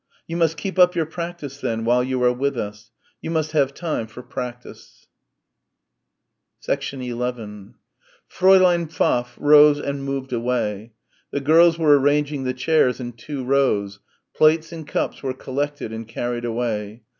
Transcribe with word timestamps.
"You 0.25 0.35
must 0.35 0.57
keep 0.57 0.79
up 0.79 0.95
your 0.95 1.05
practice 1.05 1.59
then, 1.61 1.85
while 1.85 2.03
you 2.03 2.23
are 2.23 2.33
with 2.33 2.57
us 2.57 2.89
you 3.21 3.29
must 3.29 3.51
have 3.51 3.71
time 3.71 4.07
for 4.07 4.23
practice." 4.23 5.05
11 6.67 7.75
Fräulein 8.27 8.91
Pfaff 8.91 9.37
rose 9.39 9.77
and 9.77 10.03
moved 10.03 10.33
away. 10.33 10.93
The 11.29 11.39
girls 11.39 11.77
were 11.77 11.99
arranging 11.99 12.45
the 12.45 12.53
chairs 12.55 12.99
in 12.99 13.13
two 13.13 13.45
rows 13.45 13.99
plates 14.35 14.71
and 14.71 14.87
cups 14.87 15.21
were 15.21 15.35
collected 15.35 15.93
and 15.93 16.07
carried 16.07 16.45
away. 16.45 17.03